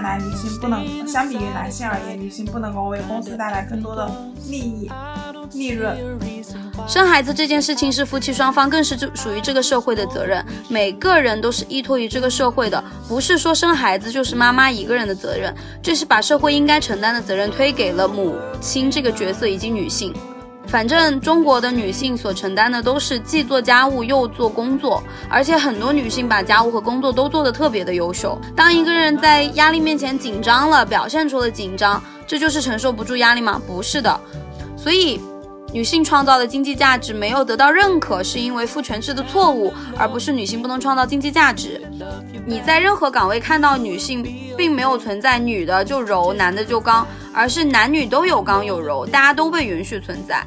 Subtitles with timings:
[0.00, 4.10] 男，女性不能相比于男性而言，女性不能够为公司带来更多的
[4.48, 4.90] 利益、
[5.52, 5.96] 利润。
[6.88, 10.44] 生孩子这件事情是夫妻双方，更是这属于这个社会的责任。
[10.68, 20.14] 每个人都是依托于这个社会的，不是说生孩子就是妈妈一个人的责任，这是把社会应该承担的责任推给了母亲这个角色以及女性。
[20.70, 28.40] 反正中国的女性所承担的都是既做家务又做工作，而且很多女性把家务和工作都做得特别的优秀。
[28.54, 33.60] 当一个人在压力面前紧张了，表现出了紧张，这就是承受不住压力吗？
[33.66, 34.20] 不是的。
[34.76, 35.20] 所以，
[35.72, 41.80] 女性创造的经济价值没有得到认可，是因为父权制的错误，而不是女性不能创造经济价值。
[42.44, 44.22] 你在任何岗位看到女性，
[44.56, 47.06] 并没有存在女的就柔，男的就刚。
[47.32, 50.44] 而是男女都有刚有柔，大家都被允许存在。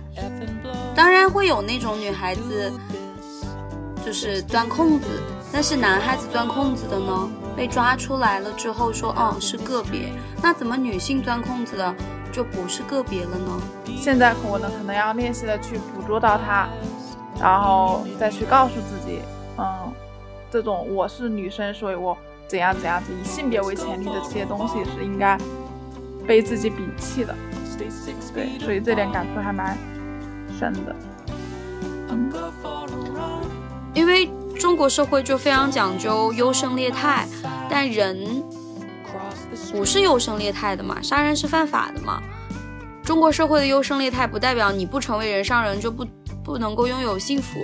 [0.93, 2.73] 当然会有那种女孩子，
[4.05, 5.07] 就是钻空子，
[5.49, 10.11] 但是男孩子钻空子的呢，被抓出来了之后说，哦，是个别。
[10.41, 11.95] 那怎么女性钻空子的
[12.33, 13.61] 就不是个别了呢？
[13.95, 16.67] 现在我呢，可能要练习的去捕捉到它，
[17.39, 19.19] 然后再去告诉自己，
[19.57, 19.93] 嗯，
[20.51, 22.17] 这种我是女生，所以我
[22.47, 25.37] 怎样怎样子，以性别为前提的这些东西是应该。
[26.25, 27.35] 被自己摒弃的，
[28.33, 29.77] 对，所以这点感触还蛮
[30.57, 30.95] 深的。
[33.93, 37.27] 因为中国社会就非常讲究优胜劣汰，
[37.69, 38.41] 但人
[39.71, 42.21] 不是优胜劣汰的嘛，杀人是犯法的嘛。
[43.03, 46.05] 中国社会的优胜劣汰不代表你不成为人上人就不
[46.43, 47.59] 不能够拥有幸福，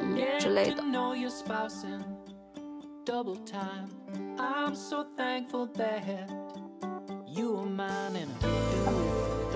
[0.00, 0.82] 嗯之类的。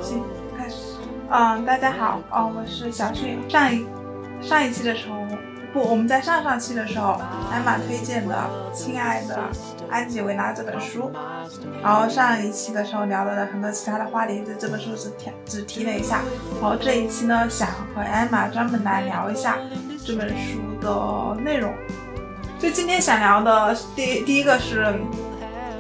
[0.01, 0.25] 行，
[0.57, 0.77] 开始。
[1.31, 3.39] 嗯，大家好，哦，我是小迅。
[3.49, 3.87] 上一
[4.41, 5.17] 上一期的时候，
[5.73, 7.21] 不，我们在上上期的时候，
[7.53, 8.35] 艾玛推荐的
[8.77, 9.39] 《亲爱的
[9.91, 11.11] 安吉维拉》这本书。
[11.83, 16.23] 然后上一期的时候聊了很多其他的话题，就这本书只提只提了一下。
[16.61, 19.59] 然后这一期呢，想和艾玛专门来聊一下
[20.05, 21.75] 这本书的内容。
[22.59, 24.95] 就今天想聊的第第一个是。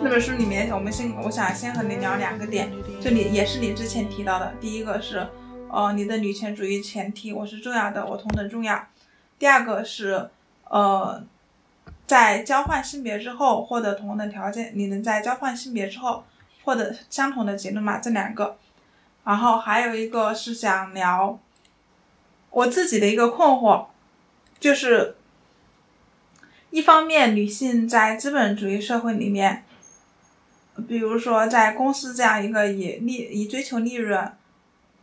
[0.03, 4.51] 那本书里面，我们先，我想先和你聊两个点，这里也是你之前提到的。
[4.59, 5.29] 第一个是，
[5.71, 8.83] 呃，你的女权主义前提，我是重要的，我同等重要。
[9.39, 10.31] 第二个是，
[10.71, 11.23] 呃，
[12.11, 16.25] 在交换性别之后获得同等条件，你能在交换性别之后
[16.65, 17.99] 获得相同的结论吗？
[17.99, 18.59] 这两个。
[19.25, 21.39] 然后还有一个是想聊
[22.51, 23.87] 我自己的一个困惑，
[24.59, 25.15] 就是
[26.71, 29.63] 一方面女性在资本主义社会里面。
[30.89, 34.33] 比如说，在公司这样一个以利以追求利润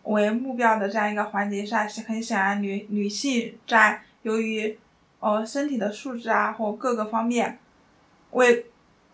[0.03, 4.78] 为目标的这样一个环节上，很显然，女女性在由于
[5.20, 7.60] 呃身体的素质啊或各个方面，
[8.32, 8.66] 为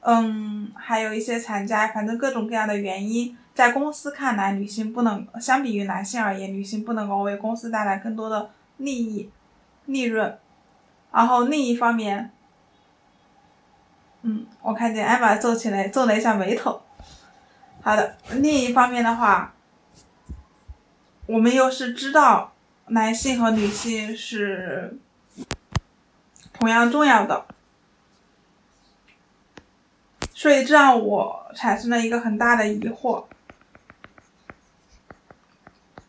[0.01, 9.29] 嗯还有一些产假，反正各种各样的原因，在公司看来，女性不能相比于男性而言，女性不能够为公司带来更多的利益
[9.85, 10.37] 利润，
[11.11, 12.31] 然后另一方面。
[14.25, 16.81] 嗯，我看见艾玛皱起来，皱了一下眉头。
[17.81, 19.53] 好的，另一方面的话，
[21.25, 22.53] 我们又是知道
[22.87, 24.97] 男性和女性是
[26.53, 27.45] 同样重要的，
[30.33, 33.25] 所以这让我产生了一个很大的疑惑，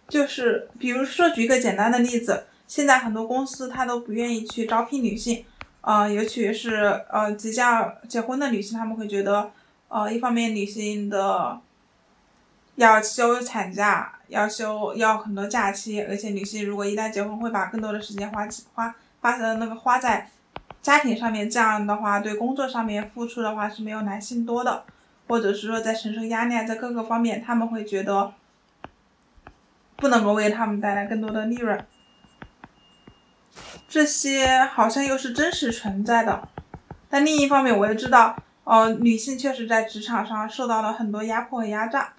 [0.09, 5.45] 就是比如说举一个简单的例子，现在很多公司他都不愿意去招聘女性。
[5.87, 6.77] 呃，尤其是
[7.11, 9.51] 呃即将结婚的女性，她们会觉得，
[9.89, 11.61] 呃，一方面女性的
[12.77, 20.29] 要休产假，要休要很多假期，而且女性如果一旦结婚，会把更多的时间花花花在那个花在
[20.83, 24.85] 家庭上面，这样的话对工作上面付出的话是没有男性多的，
[25.27, 28.35] 或者是说在承受压力在各个方面，他们会觉得
[29.97, 31.83] 不能够为他们带来更多的利润。
[33.89, 36.47] 这些好像又是真实存在的，
[37.09, 42.13] 但另一方面，我又知道，呃，女性确实在职场上受到了很多压迫和压榨，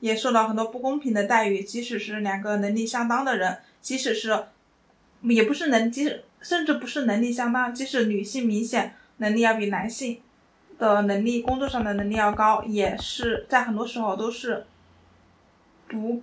[0.00, 1.62] 也受到很多不公平的待遇。
[1.62, 4.46] 即使是两个能力相当的人，即使是，
[5.20, 10.20] 也不是能，即使甚至不是能力相当，即使女性明显能力要比男性
[10.78, 14.66] 的能力、工作上的能力要高，也是在很多时候都是
[15.88, 16.22] 不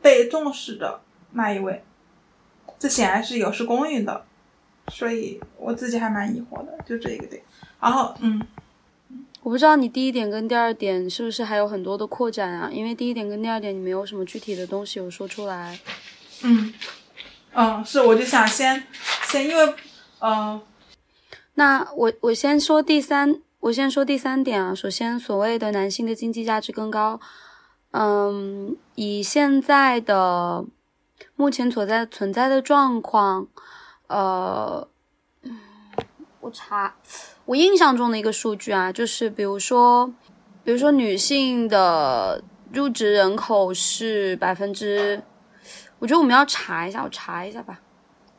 [0.00, 1.00] 被重视的
[1.32, 1.84] 那一位。
[2.78, 4.24] 这显然是有失公允的，
[4.88, 7.40] 所以我自己还蛮疑惑的，就这一个点。
[7.80, 8.44] 然后，嗯，
[9.42, 12.68] 我不知道你第一点跟第二点是不是还有很多的扩展啊？
[12.72, 15.78] 因为第一点跟第二点你没有什么具体的东西有说出来。
[16.42, 16.74] 嗯，
[17.54, 18.82] 嗯，是，我就想先
[19.28, 19.74] 先，因为，
[20.20, 20.60] 嗯，
[21.54, 24.74] 那我我先说第三我先说第三点啊。
[24.74, 27.20] 首先，所谓的男性的经济价值更高，
[27.90, 30.64] 嗯，以现在的
[31.36, 33.46] 目前所在存在的状况，
[34.06, 34.88] 呃，
[36.40, 36.94] 我查，
[37.44, 40.06] 我印象中的一个数据啊，就是比如说，
[40.64, 45.22] 比如说女性的入职人口是百分之，
[46.02, 47.78] 我觉得我们要查一下，我查一下吧，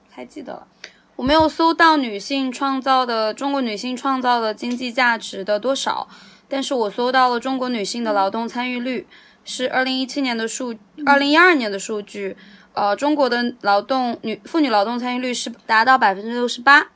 [0.06, 0.68] 不太记得了。
[1.15, 6.10] 我没有搜到女性创造的中国女性创造的经济价值的多少，
[6.50, 9.07] 但是我搜到了中国女性的劳动参与率
[9.45, 10.75] 是二零一七年的数，
[11.06, 12.36] 二零一二年的数据，
[12.74, 16.88] 呃，中国的劳动女妇女劳动参与率是达到百分之六十八，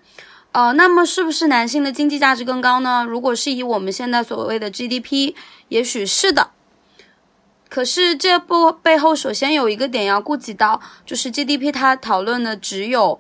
[0.52, 3.06] 呃，那么是不是男性的经济价值更高呢？
[3.08, 5.34] 如果是以我们现在所谓的 GDP，
[5.70, 6.50] 也许是的，
[7.70, 13.20] 可是这部背后首先有一个点要顾及到，就是 GDP 它讨论的只有。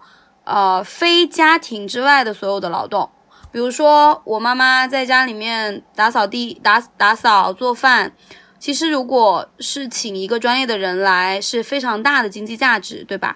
[0.49, 3.09] 呃，非家庭之外的所有的劳动，
[3.51, 8.13] 比如说我妈妈在家里面打扫地、打打扫、做饭，
[8.57, 13.35] 其实如果是请一个专业的人来，是非常大的经济价值，对吧？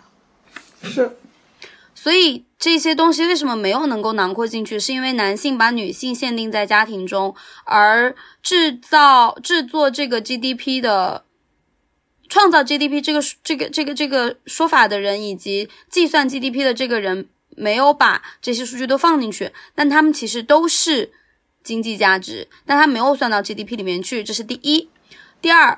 [0.84, 1.18] 是。
[2.01, 4.80] 所以这些东西为什么没有能够囊括进去？
[4.80, 11.25] 是因为男性把女性限定在家庭中，而制造、制作这个 GDP 的。
[12.27, 17.27] 创造 GDP 这个这个这个这个说法的人，以及计算 GDP 的这个人，
[17.57, 21.12] 没有把这些数据都放进去，但他们其实都是
[21.62, 24.89] 经济价值，但他没有算到 GDP 里面去，这是第一。
[25.42, 25.77] 第二，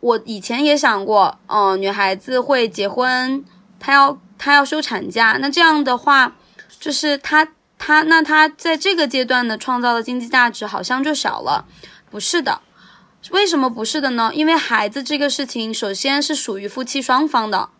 [0.00, 3.42] 我以前也想过，嗯，女孩子会结婚，
[3.80, 6.36] 她要她要休产假，那这样的话，
[6.78, 7.48] 就是她
[7.78, 11.66] 她那她在这个阶段的创造的经济价值好像就少了，
[12.10, 12.60] 不是的。
[13.30, 14.30] 为什么不是的呢？
[14.32, 17.70] 因为孩子这个事情，首先是属于夫妻双方的。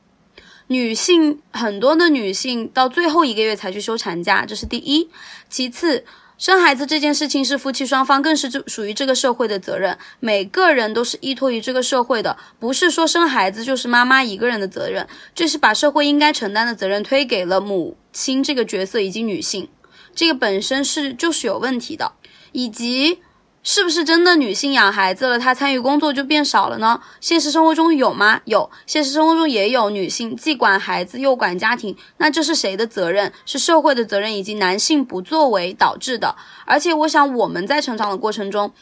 [0.68, 5.08] 女性很多的女性到最后一个月才去休产假，这是第一。
[5.48, 6.04] 其次，
[6.38, 9.96] 生孩子这件事情是夫妻双方，更是属于这个社会的责任。
[10.20, 15.06] 每个人都是依托于这个社会的，不是说生孩子就是妈妈一个人的责任。
[15.34, 19.68] 这是把社会应该承担的责任推给了母亲这个角色以及女性，
[20.14, 22.12] 这个本身是就是有问题的，
[22.52, 23.20] 以及。
[23.68, 27.00] 是不是真的女性养孩子了，她参与工作就变少了呢？
[27.20, 28.40] 现实生活中有吗？
[28.44, 33.32] 有，现实生活中也有女性既管孩子又管家庭，那这是谁的责任？
[33.44, 36.36] 是社会的责任，以及男性不作为导致的。
[36.64, 38.72] 而且我想我们在成长的过程中，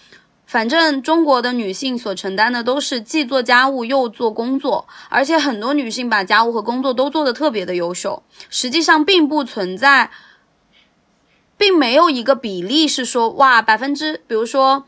[0.47, 10.11] 反正中国的女性所承担的都是既做家务又做工作，而且很多女性把家务和工作都做得特别的优秀，实际上并不存在。
[11.57, 14.85] 并没有一个比例是说，哇，百分之，比如说，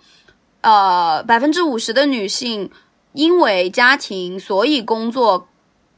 [0.61, 2.71] 呃，百分之五十的女性
[3.13, 5.49] 因为家庭所以工作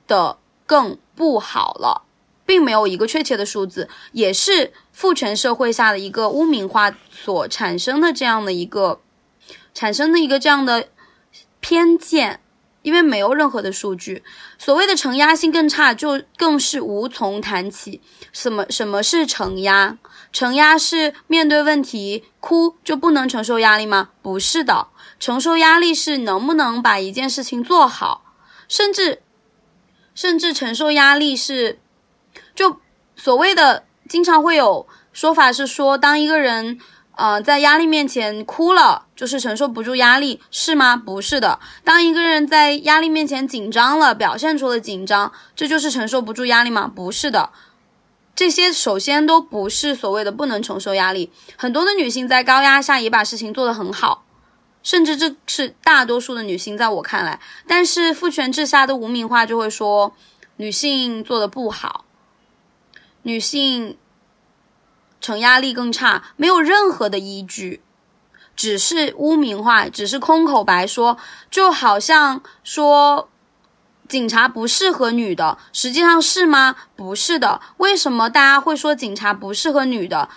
[0.06, 2.02] 的更不好了，
[2.44, 9.00] 并没有一个确切的数字，也是父权社会下的一个污名化所产生的这样的一个
[9.74, 10.88] 产生的一个这样的
[11.60, 12.40] 偏见。
[12.88, 14.24] 因为没有任何的数据，
[14.58, 18.00] 所谓的承压性更差，就更是无从谈起。
[18.32, 19.98] 什么什么是承压？
[20.32, 24.08] 承压是面对问题哭就不能承受压力吗？
[24.22, 24.88] 不是的，
[25.20, 28.34] 承受压力是能不能把一件事情做好，
[28.66, 29.20] 甚至
[30.14, 31.78] 甚至承受压力是，
[32.54, 32.80] 就
[33.14, 36.80] 所谓的经常会有说法是说，当一个人。
[37.18, 40.96] 呃，在压力面前哭了，就是承受不住压力，是吗？
[40.96, 41.58] 不是的。
[41.82, 46.88] 当一个人在压力面前紧张了，表现出了紧张，这就是承受不住压力吗？
[46.94, 47.50] 不是的。
[48.36, 51.32] 这些首先都不是所谓的不能承受压力。
[51.56, 54.24] 很多的女性在高压下也把事情做得很好，
[54.84, 57.40] 甚至这是大多数的女性，在我看来。
[57.66, 60.14] 但是父权制下的无名化就会说
[60.58, 62.04] 女性做的不好，
[63.22, 63.98] 女性。
[65.20, 67.82] 承压力更差，没有任何的依据，
[68.54, 71.18] 只是污名化，只是空口白说，
[71.50, 73.28] 就好像说
[74.08, 76.76] 警察不适合女的，实际上是吗？
[76.94, 77.60] 不是的。
[77.78, 80.28] 为什么大家会说警察不适合女的？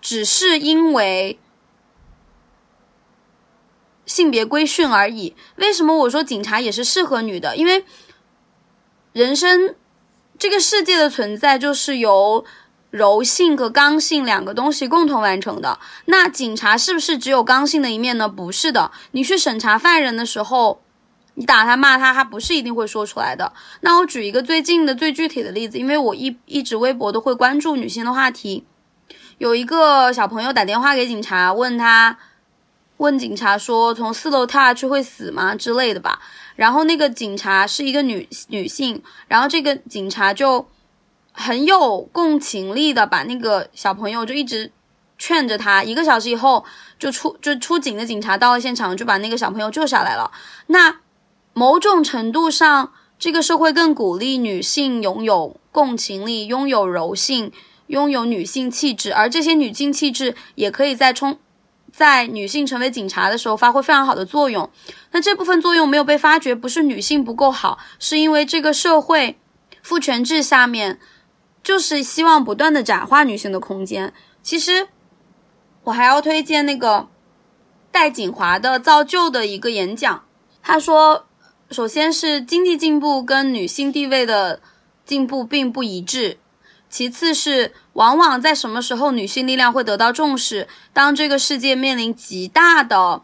[0.00, 1.38] 只是因为
[4.06, 5.36] 性别规训而已。
[5.56, 7.54] 为什么我说警察也是适合女的？
[7.54, 7.84] 因为
[9.12, 9.74] 人生
[10.38, 12.44] 这个世界的存在就是由。
[12.90, 18.28] 柔性和刚性两个东西共同完成的，那警察是不是只有刚性的一面呢？
[18.28, 20.82] 不是的，你去审查犯人的时候，
[21.34, 23.52] 你打他骂他，他不是一定会说出来的。
[23.82, 28.64] 那我举一个最近的最具体的例子，因为我一一直微博都会关注女性的话题，
[29.38, 32.18] 有一个小朋友打电话给警察，问他，
[32.96, 36.18] 问警察说从四楼跳下去会死吗之类的吧。
[36.56, 40.68] 然后那个警察是一个女女性，然后这个警察就。
[41.32, 44.72] 很有共情力的，把那个小朋友就一直
[45.18, 46.64] 劝着他，一个小时以后
[46.98, 50.30] 就出就出警的警察到了现场，就把那个小朋友救下来了。
[50.66, 51.00] 那
[51.52, 57.52] 某种程度上，这个社会更鼓励女性拥有共情力，拥有柔性，
[57.88, 61.38] 拥有女性气质，而这些女性气质也可以在冲
[61.92, 64.70] 在女性成为警察的时候发挥非常好的作用。
[65.10, 69.38] 那这部分作用没有被发掘，不是女性不够好，是因为这个社会
[69.82, 70.98] 父权制下面
[71.70, 74.12] 就是希望不断的窄化女性的空间。
[74.42, 74.88] 其实。
[75.84, 77.08] 我还要推荐那个
[77.90, 80.24] 戴锦华的造就的一个演讲。
[80.62, 81.24] 他说，
[81.70, 84.60] 首先是经济进步跟女性地位的
[85.06, 86.38] 进步并不一致，
[86.90, 90.68] 其次是往往在什么时候女性力量会得到重视？
[90.92, 93.22] 当这个世界面临极大的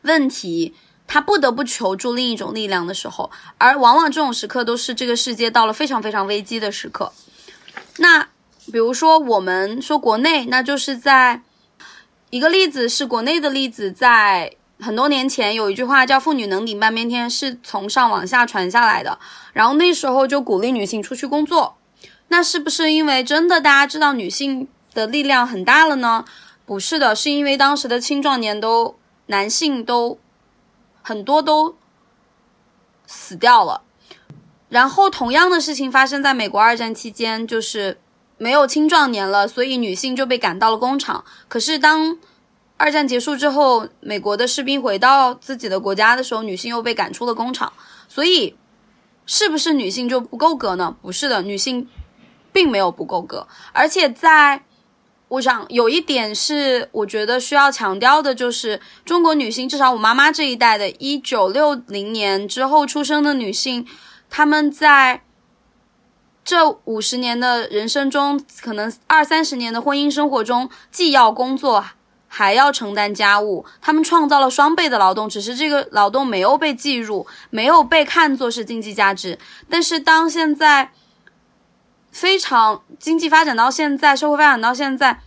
[0.00, 0.74] 问题，
[1.06, 7.12] 她不得不求助另一种力量的时候，而往往这种时刻都是这个世界到了非常非常危机的时刻。
[7.98, 8.28] 那
[8.72, 11.42] 比如说，我们说国内，那就是在。
[12.30, 19.18] 一个例子是国内的例子，在很多年前有一句话叫“妇女能顶半边天”，是从上往下传下来的。
[19.54, 21.78] 然后那时候就鼓励女性出去工作，
[22.28, 26.26] 那是不是因为真的大家知道女性的力量很大了呢？
[26.66, 30.18] 不是的，是因为当时的青壮年都男性都
[31.00, 31.78] 很多都
[33.06, 33.80] 死掉了。
[34.68, 37.98] 然后同样的事情发生在美国二战期间，就是。
[38.40, 41.24] 没有青壮年了，所以女性就被赶到了工厂。
[41.48, 42.16] 可是当
[42.76, 47.72] 二战结束之后，美国的士兵回到自己的国家的时候，女性又被赶出了工厂。
[48.08, 48.54] 所以，
[49.26, 50.94] 是不是女性就不够格呢？
[51.02, 51.88] 不是的，女性
[52.52, 53.48] 并没有不够格。
[53.72, 54.62] 而且，在
[55.26, 63.84] 我想有一点是，我觉得需要强调的，就是中国女性，至少我妈妈这一代的，一九六零年之后出生的女性，
[64.30, 65.22] 他们在。
[66.44, 71.84] 这五十年的人生中，可能二三十年的婚姻生活中，既要工作，
[72.26, 73.66] 还要承担家务。
[73.82, 79.38] 他们创造了双倍的劳动，只是这个劳动没有被计入，没有被看作是经济价值。
[79.68, 80.90] 但是，当现在
[82.10, 85.20] 非常经济发展到现在，社会发展到现在，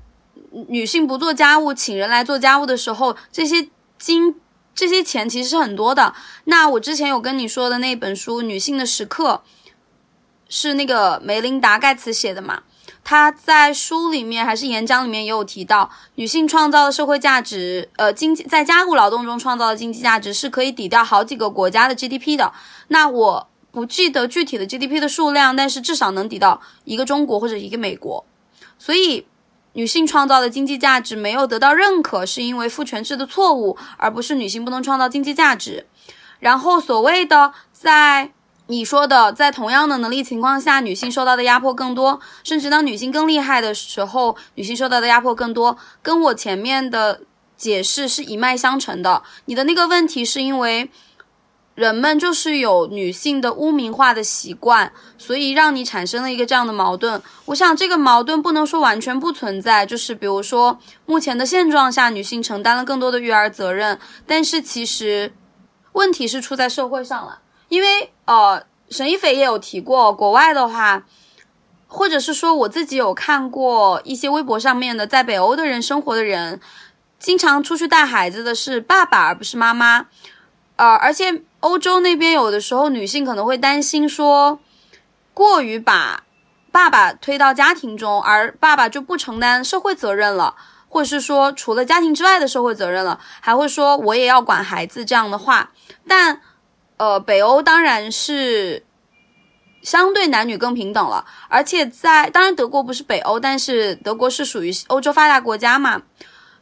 [0.70, 4.34] 女性不做家务，请人来做家务的时候，这些经
[4.82, 6.14] 这些钱其实是很多的。
[6.46, 9.44] 那我之前有跟你说的那本书《女性的时刻》。
[10.54, 12.64] 是那个梅琳达·盖茨写的嘛？
[13.06, 22.52] 他在书里面还是演讲里面也有提到，女性创造的社会价值，呃，经济在家务劳动中创造的经济价值是可以抵掉好几个国家的 GDP 的。
[22.90, 28.26] 那我不记得具体的 GDP 的数量，但是至少能抵到一个中国或者一个美国。
[28.78, 29.26] 所以，
[29.74, 35.86] 女性创造的经济价值没有得到认可，是因为父权制的错误，而不是女性不能创造经济价值。
[36.40, 38.32] 然后，所谓的在。
[38.68, 47.20] 你说的，在同样的能力情况下，女性受到的压迫更多，甚至当女性更厉害的时候，女性受到的压迫更多，跟我前面的
[47.58, 49.24] 解释是一脉相承的。
[49.46, 50.90] 你的那个问题是因为
[51.82, 57.20] 人们就是有女性的污名化的习惯，所以让你产生了一个这样的矛盾。
[57.46, 65.34] 我想这个矛盾不能说完全不存在，就是比如说目前的现状下，女性承担了更多的育儿责任，但是其实
[65.94, 67.40] 问题是出在社会上了。
[67.70, 71.04] 因为呃，沈一斐也有提过，国外的话，
[71.88, 76.62] 或者是说我自己有看过一些微博上面的，在北欧的人生活的人，
[77.18, 80.08] 经常出去带孩子的是爸爸而不是妈妈，
[80.76, 84.60] 呃，而且欧洲那边有的时候女性可能会担心说，
[85.34, 86.24] 过于把
[86.72, 90.54] 爸爸推到家庭中，而爸爸就不承担社会责任了，
[90.88, 95.72] 或者是说除了家庭之外的社会责任了，还会说我也要管孩子这样的话，
[96.08, 96.42] 但。
[96.98, 98.86] 呃，北欧当然是
[99.82, 106.04] 相对男女更平等了，而且在当然德国不是北欧，但是德国是属于欧洲发达国家嘛，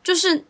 [0.02, 0.46] 就是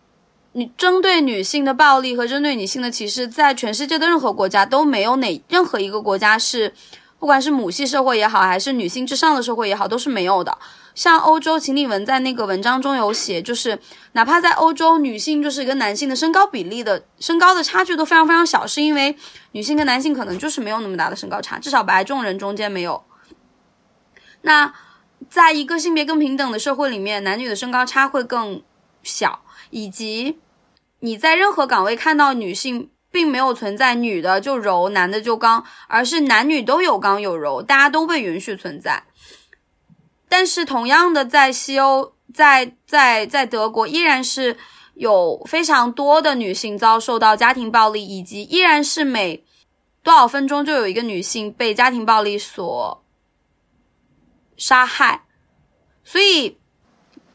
[0.54, 6.74] 你针对女性的暴力和针对女性的歧视，在全世界的任何国家都没有哪任何一个国家是，
[7.20, 10.58] 不管是母系社会也好，还是女性至上的社会也好，都是没有的。
[10.96, 13.80] 像欧洲，秦理文在那个文章中有写，就是
[14.14, 19.16] 哪怕在欧洲，女性就是跟男性的身高比例的身高的差距都非常非常小，是因为
[19.52, 23.02] 女性跟男性可能就是没有那么大的身高差，至少白种人中间没有。
[24.42, 24.74] 那
[25.30, 28.62] 在一个性别更平等的社会里面，男女的身高差会更
[29.04, 30.40] 小，以及
[31.00, 39.04] 你在任何岗位看到女性，并没有存在女的就柔，男的就刚，而是男女都有刚有柔，大家都被允许存在。
[40.28, 44.58] 但是，同样的，在西欧，在在在德国，依然是
[44.94, 49.44] 有非常多的女性遭受到家庭暴力，以及依然是每
[50.04, 53.04] 多少分钟就有一个女性被家庭暴力所
[54.56, 55.24] 杀害。
[56.04, 56.59] 所以，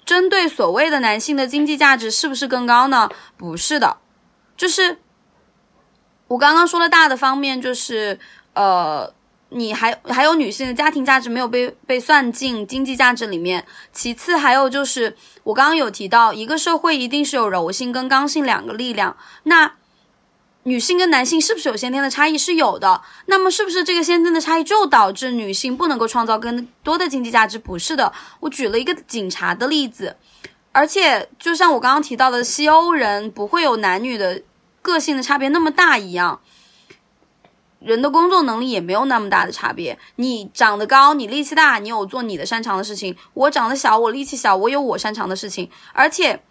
[0.05, 3.09] 针对所谓的男性的经济价值是不是更高呢？
[3.37, 3.97] 不是的，
[4.57, 4.99] 就是
[6.29, 8.19] 我刚刚说的大的方面，就是
[8.53, 9.13] 呃，
[9.49, 13.65] 你还还有女性的家庭价值没有被被算进经济价值里面。
[13.93, 19.73] 其次还有就是我刚刚有提到，一个社会一定是有柔性跟刚性两个力量，那。
[20.64, 22.37] 女性跟男性是不是有先天的差异？
[22.37, 23.00] 是有的。
[23.26, 27.59] 那么，是不是这个先天的差异就导致女性不能够创造更多的经济价值？
[27.59, 28.12] 不是的。
[28.40, 30.16] 我举了一个警察的例子，
[30.73, 34.42] 而且就像我刚刚提到的，西欧人不会有男女的
[34.80, 36.40] 个性的差别那么大一样，
[37.80, 39.99] 人的工作能力也没有那么大的差别。
[40.16, 45.71] 你长得高，你力气大，你有做你的擅长的事情；我长得小，我力气小，我有我擅长的事情。
[45.92, 46.42] 而且，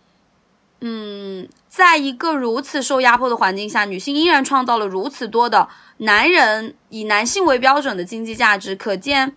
[0.84, 1.50] 嗯。
[1.68, 9.36] 在一个如此受压迫的环境下，女性依然创造了如此多的男人以男性为标准的经济价值，可见，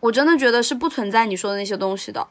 [0.00, 2.28] 我真的觉得是不存在你说的那些东西的。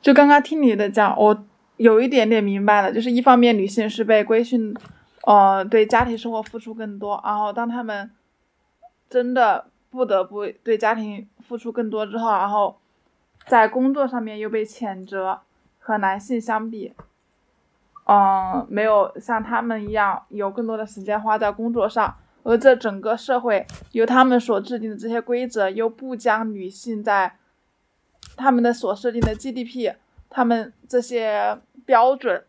[0.00, 1.44] 就刚刚听你的讲，我
[1.76, 4.74] 有一点点明白了，就是一方面女性是被规训，
[5.24, 8.10] 呃，对家庭生活付出更多，然后当他们
[9.10, 12.78] 真的不得不对家庭付出更多之后，然后
[13.46, 15.40] 在工作上面又被谴责，
[15.80, 16.94] 和男性相比。
[18.06, 27.36] 嗯，没有像他们一样有更多的时间花在工作上，而这整个社会由他们所制定的这些规则，又不将女性在
[28.36, 29.94] 他们的所设定的 GDP，
[30.28, 32.44] 他们这些标准，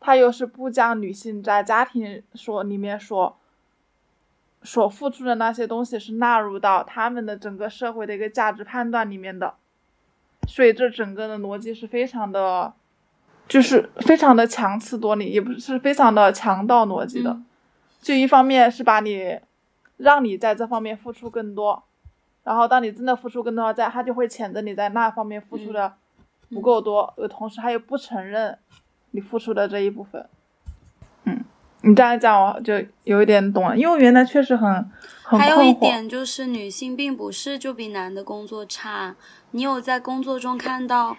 [0.00, 3.36] 他又是不将女性在家庭所里面所
[4.62, 9.54] 所付出的那些东西是纳入到他们的整个社会的一个价值判断里面的，
[10.48, 12.72] 所以这整个的逻辑是非常的。
[13.46, 17.34] 就是非常的强词夺理，也不是非常的强盗逻辑的。
[18.02, 19.38] 就一方面是把你，
[19.96, 21.82] 让你在这方面付出更多，
[22.44, 25.94] 然后当你真的付出更多，在他就会谴责你在那方面付出的
[26.50, 28.58] 不够多，而，同时他又不承认
[29.12, 30.28] 你付出的这一部分。
[31.88, 32.74] 你这样讲我就
[33.04, 34.90] 有一点懂了，因为原来确实很
[35.22, 39.16] 很还有一点就是女性并不是就比男的工作差，
[39.52, 41.16] 你有在工作中看到。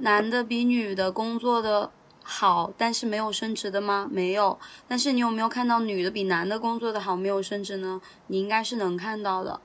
[0.00, 1.90] 男的比女的工作的
[2.22, 4.08] 好，但是没有升职的吗？
[4.10, 4.58] 没有。
[4.88, 8.00] 但是你有没有看到女的比男的工作的好，没有升职呢？
[8.28, 9.60] 你应该是能看到的。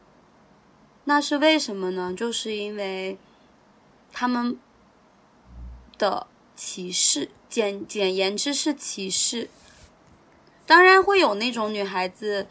[1.06, 2.14] 那是为什么呢？
[2.14, 3.18] 就是因为
[4.12, 4.60] 他们
[5.98, 9.50] 的歧视，简简言之是歧视。
[10.68, 12.46] 当然会有那种女孩子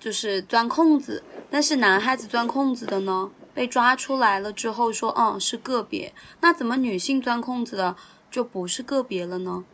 [0.00, 3.30] 就是钻空子，但是男孩子钻空子的呢？
[3.52, 6.12] 被抓出来了之后说，嗯，是个别。
[6.40, 7.94] 那怎么女性钻空子的
[8.28, 9.64] 就不是个别了呢？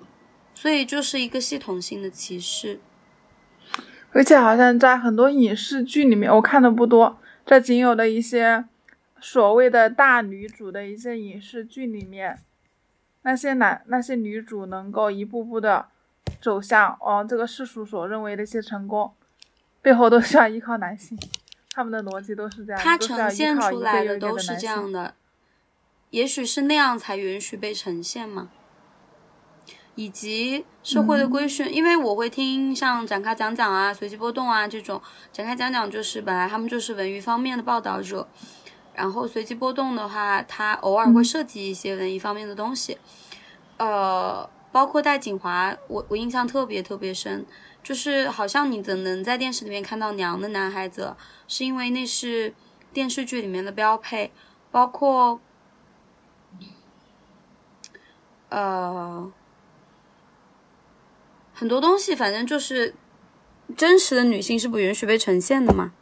[0.54, 2.78] 所以就是一个系统性的歧视。
[4.12, 8.66] 而且好像在很多影视剧里面，我看的不多，在仅有的一些
[9.18, 12.38] 所谓的大女主的一些影视剧里面，
[13.22, 15.86] 那些男那些女主能够一步步的
[16.40, 19.12] 走向，哦，这个世俗所认为的一些成功，
[19.82, 21.18] 背后都需要依靠男性。
[21.72, 25.14] 他们的逻辑都是这样，它呈现出来的都是这样的，
[26.10, 28.50] 也许是那样才允许被呈现嘛。
[29.96, 38.26] 以及社会的规训，因为我会听像展开讲讲啊、随机波动啊这种，展开讲讲就是本来他们就是文娱方面的报道者，
[38.94, 42.96] 然后随机波动的话，他偶尔会涉及一些文艺方面的东西，
[43.76, 47.46] 呃，包括戴锦华，我我印象特别特别深。
[47.82, 51.16] 就是好像你怎能在电视里面看到娘的男孩子，
[51.48, 52.52] 是因为那是
[52.92, 54.30] 电视剧里面的标配，
[54.70, 55.40] 包括
[58.50, 59.32] 呃
[61.54, 62.94] 很多东西，反正就是
[63.74, 65.92] 真实的女性是不允许被呈现的嘛。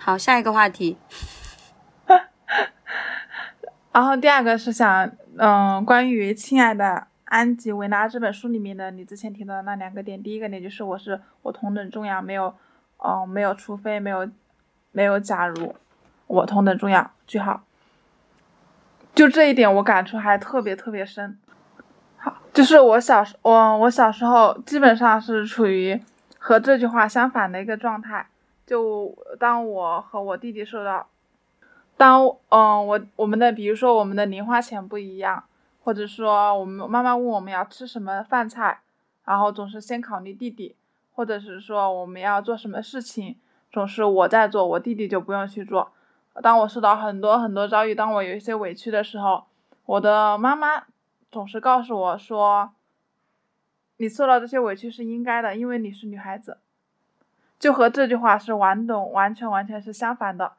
[0.00, 0.96] 好，下一个话题。
[3.92, 7.08] 然后第二个是想，嗯，关于亲爱的。
[7.26, 12.54] 安吉维拉这本书里面的你之前提到的那两个点，第一个点就是我是我同等重要，没有，
[12.98, 14.30] 哦，没有除非没有，
[14.92, 15.74] 没有假如，
[16.28, 17.62] 我同等重要，句号。
[19.12, 21.36] 就这一点我感触还特别特别深。
[22.16, 26.00] 好，就是我小时我我小时候基本上是处于
[26.38, 28.26] 和这句话相反的一个状态。
[28.64, 31.08] 就当我和我弟弟受到，
[31.96, 35.42] 当嗯我我们的比如说我们的零花钱不一样。
[35.86, 38.80] 或者说，我们妈妈问我们要吃什么饭菜，
[39.24, 40.74] 然后总是先考虑弟弟；
[41.14, 43.36] 或者是说我们要做什么事情，
[43.70, 45.92] 总是我在做，我弟弟就不用去做。
[46.42, 49.44] 当我受到很多很多遭遇，当我有一些委屈的时候，
[49.84, 50.86] 我的妈妈
[51.30, 52.72] 总是告诉我说
[53.98, 56.58] ：“你受到这些委屈是应该的，因为你是女孩子。”
[57.60, 60.54] 就和这句话是完懂完全完全是相反的，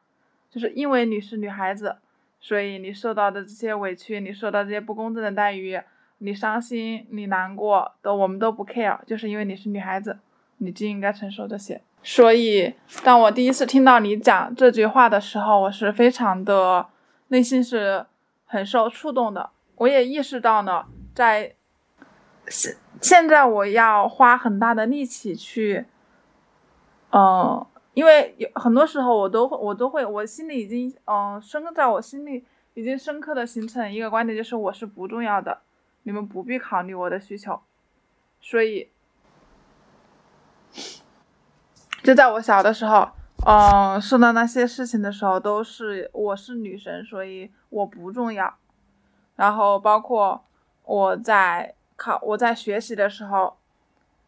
[0.49, 1.97] 就是因为你是女孩子，
[2.39, 5.80] 所以你受到的这些委屈，你受到这些不公正的待遇，
[6.19, 10.17] 你伤心，你难过，都我们都不 care，就是因为你是女孩子，
[10.58, 11.82] 你就应该承受这些。
[12.04, 12.73] 所以，
[13.04, 16.86] 当我第一次听到你讲这句话的时候，我是非常的
[17.30, 18.06] 内心是
[18.45, 19.50] 很受触动的。
[19.76, 21.54] 我也意识到呢，在
[22.47, 25.86] 现现在我要花很大的力气去，
[27.12, 27.65] 嗯，
[27.97, 35.62] 因为有很多时候我都会我都会，我心里已经嗯深刻在我心里已经深刻的形成一个观点，就是我是不重要的，
[36.03, 37.60] 你们不必考虑我的需求，
[38.39, 38.89] 所以。
[42.03, 43.10] 就在我小的时候，
[43.47, 48.53] 嗯，受到那些事情的时候，都是我是女生，所以我不重要。
[49.36, 50.45] 然后包括
[50.86, 53.57] 我在考，我在学习的时候，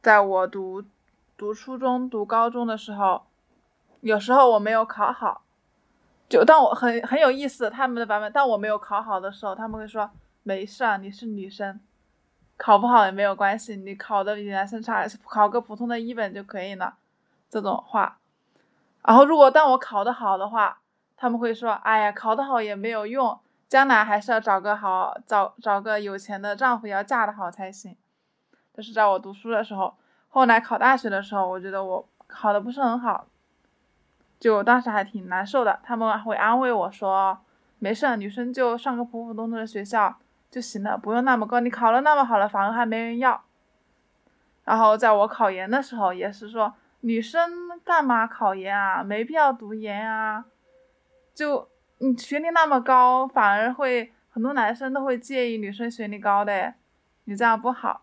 [0.01, 0.83] 在我读
[1.37, 3.21] 读初中、读高中的时候，
[4.01, 5.43] 有时候我没有考好，
[6.27, 10.09] 就当我很很有意思，他们的版本，当我没有考好的时候，他们会说
[10.43, 11.79] 没事，你是女生，
[12.57, 16.95] 考不好也没有关系，你考的比男生差，考个普通的一本就可以了。
[17.49, 18.19] 这种话，
[19.03, 20.81] 然后如果当我考得好的话，
[21.17, 27.97] 他们会说：“哎呀，考得好也没有用，将来还是要找个好找找个有钱的丈夫，要嫁得好才行。”
[28.73, 29.95] 这是在我读书的时候，
[30.29, 33.25] 后来考大学的时候，我觉得我考的不是很好，
[34.39, 35.79] 就当时还挺难受的。
[35.83, 37.37] 他们会安慰我说
[37.79, 40.15] ：“没事，女生就上个普普通通的学校
[40.49, 41.59] 就行了，不用那么高。
[41.59, 43.43] 你考了那么好了，反而还没人要。”
[44.65, 46.73] 然后在我考研的时候，也是说。
[47.01, 49.01] 女生干嘛考研啊？
[49.01, 50.43] 没必要读研啊！
[51.33, 56.73] 就你学历那么高，反而会很多男生都会介意女生学历高的，
[57.23, 58.01] 你这样不好。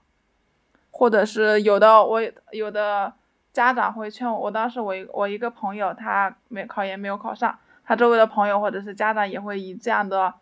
[0.90, 2.22] 或者是有的我
[2.52, 3.12] 有的
[3.56, 10.34] 家长会劝我，我当时我一我一个朋友他没考研没有考上，他周围的朋友或者是家长也会以这样的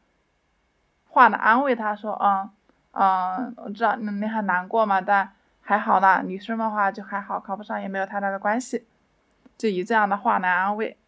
[1.10, 2.50] 话来安慰他说，嗯
[2.90, 5.32] 嗯，我知道你你很难过嘛，但。
[5.66, 8.84] 还好啦，女生的话就还好，考不上也没有太大的关系，
[9.56, 10.98] 就以这样的话来安慰，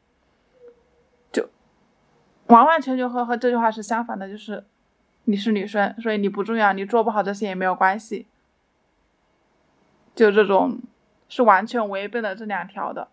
[1.30, 1.50] 就
[2.46, 4.64] 完完全全和和这句话是相反的，就是
[5.24, 8.26] 你是女生，所以你不重要，你做不好这些也没有关系，
[10.14, 10.80] 就这种
[11.28, 13.08] 是完全违背了这两条的，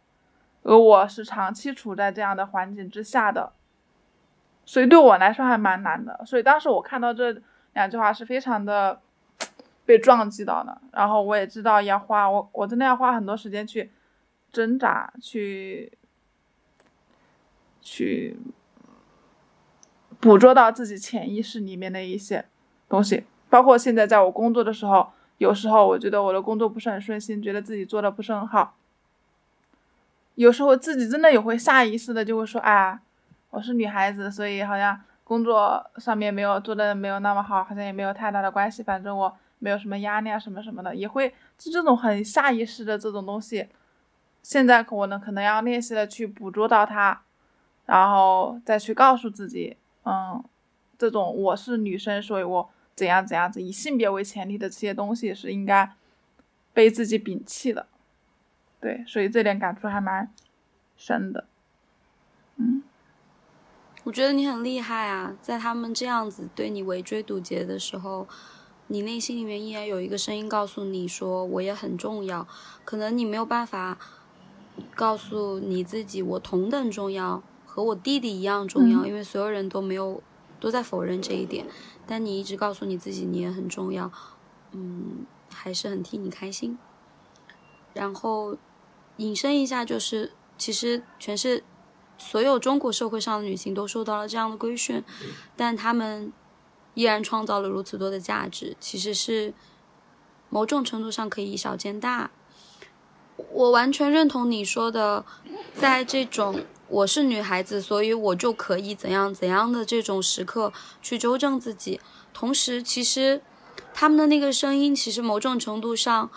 [0.63, 3.53] 而我是长期处在这样的环境之下的，
[4.65, 7.41] 所以对我来说还蛮难的，所以当时我看到这
[7.73, 9.01] 两句话是非常的。
[9.85, 13.91] 被撞击到的，然后我也知道要花我我真的要花很多时间去
[14.49, 15.91] 挣扎，去
[17.81, 18.37] 去
[20.21, 22.45] 捕捉到自己潜意识里面的一些
[22.87, 28.75] 东西，包括现在在我工作的时候，有时候我觉得我的工作不是很顺心，觉得自己做的不是很好，
[30.35, 32.99] 有时候自己真的也会下意识的就会说，哎，
[33.49, 39.37] 我是女孩子，所以好像工作上面没有做的没有那么好，好像也没有太大的关系，反正我。
[39.59, 43.69] 没有什么压力啊，什么什么的，也会就这种很下意识的这种东西，
[44.41, 47.21] 现在我呢可能要练习的去捕捉到它，
[47.85, 50.43] 然后再去告诉自己，嗯，
[50.97, 55.93] 这种我是女生，所以我怎样怎样子，以性别为前提的这些东西是应该
[56.73, 57.87] 被自己摒弃的，
[58.79, 60.33] 对，所以这点感触还蛮
[60.95, 61.45] 深的，
[62.57, 62.83] 嗯，
[64.03, 68.27] 我觉得你很厉害啊，在他们这样子对你围追堵截的时候。
[68.87, 72.45] 你内心里面依然有一个声音告诉你说我也很重要，
[72.83, 73.97] 可能你没有办法
[74.93, 80.21] 告诉你自己我同等重要，和我弟弟一样重要，因为所有人都没有
[80.63, 81.67] 都在否认这一点。
[82.07, 84.09] 但你一直告诉你自己你也很重要，
[84.71, 86.77] 嗯，还是很替你开心。
[87.93, 88.57] 然后
[89.17, 91.63] 引申一下，就是其实全是
[92.17, 95.03] 所有中国社会上的女性都受到了这样的规训，
[95.57, 96.31] 但她们。
[96.95, 99.51] 依然创造了如此多的价值，其实是
[100.49, 102.29] 某种程度上可以以小见大。
[103.51, 105.25] 我完全认同你说的，
[105.73, 111.99] 在这种我是女孩子，所以我就可以怎样怎样的这种时刻去纠正自己。
[112.33, 113.41] 同时，其实
[113.93, 116.29] 他们的那个声音，其实某种程度上，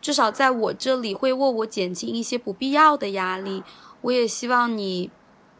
[0.00, 3.62] 至少在我这里会为我减轻一些不必要的压力。
[4.02, 5.10] 我也希望你。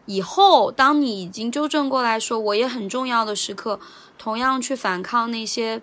[0.06, 3.80] 以后，当你已经纠正过来说我也很重要的时刻，
[4.18, 5.80] 同样去反抗那些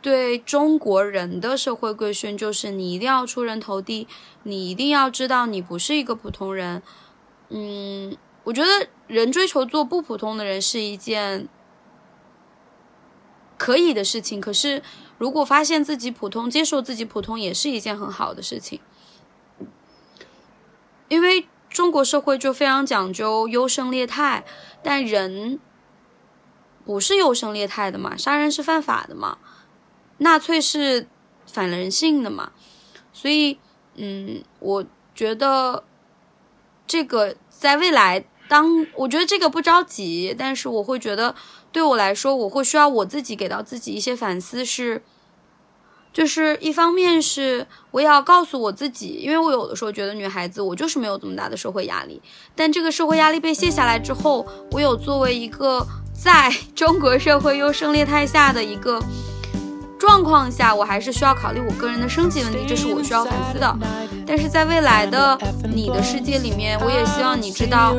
[0.00, 4.08] 对中国人的社会规训，就是你一定要出人头地，
[4.44, 6.82] 你一定要知道你不是一个普通人。
[7.52, 11.48] 嗯，我觉得人追求做不普通的人是一件
[13.58, 14.82] 可以的事情，可是
[15.18, 18.80] 如果发现自己普通，接受自己普通，也是一件很好的事情，
[21.08, 21.46] 因为。
[21.72, 24.44] 中国社会就非常讲究优胜劣汰，
[24.82, 25.58] 但人
[26.84, 29.38] 不是优胜劣汰的嘛，杀人是犯法的嘛，
[30.18, 31.08] 纳粹是
[31.46, 32.52] 反人性的嘛，
[33.14, 33.58] 所以，
[33.94, 34.84] 嗯，我
[35.14, 35.82] 觉得
[36.86, 41.32] 这个在未来，当我觉得这个不着急，但是我会觉得
[41.70, 45.00] 对我来说，我会需要我自己给到自己一些反思是。
[46.12, 52.20] 就是一方面是我也要告诉我自己，因为我有的时候觉得女孩子我就是没有这么大的社会压力，
[52.54, 59.00] 但这个社会压力被卸下来之后，我有作为一个在中国社会优胜劣汰下的一个
[60.02, 63.78] 状况下，我还是需要考虑我个人的升级问题，这是我需要反思的。
[64.26, 65.38] 但是在未来的
[65.72, 67.94] 你的世界里面，我也希望你知道，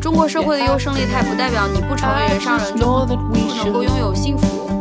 [0.00, 4.75] 中国社会的优胜劣汰不代表你不成为人上人就不能够拥有幸福。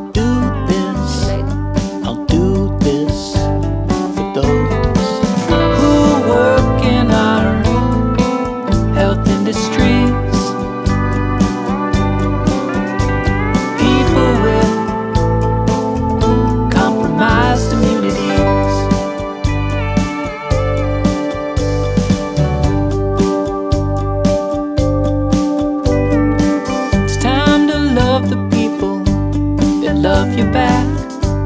[30.37, 30.85] your back,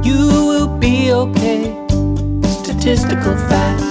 [0.04, 0.17] you
[0.49, 1.75] will be okay.
[2.63, 3.84] Statistical fact.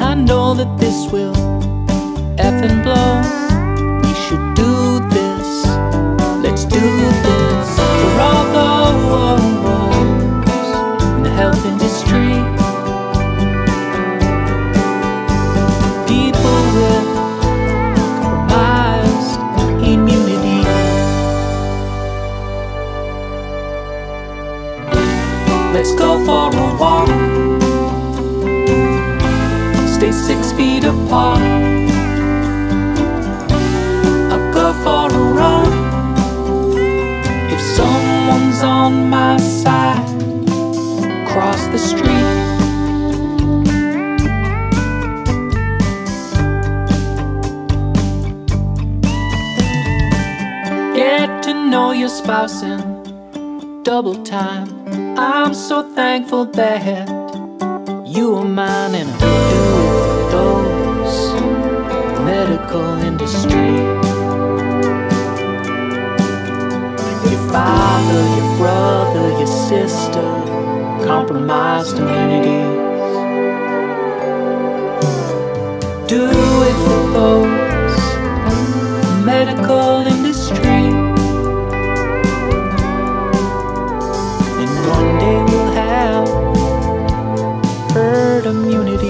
[0.00, 1.34] I know that this will
[2.36, 3.22] effing blow.
[4.02, 4.75] We should do
[25.76, 27.08] Let's go for a walk
[29.96, 31.40] stay six feet apart.
[34.32, 35.70] I'll go for a run
[37.52, 40.06] if someone's on my side.
[41.28, 42.32] Cross the street.
[50.94, 54.75] Get to know your spouse in double time.
[55.18, 57.08] I'm so thankful that
[58.06, 61.16] you are mine and I do it for those
[62.20, 63.76] medical industry.
[67.30, 70.28] Your father, your brother, your sister,
[71.06, 72.84] compromised communities.
[76.06, 76.28] Do
[76.68, 78.04] it for those
[79.24, 80.15] medical industry.
[88.46, 89.05] immunity.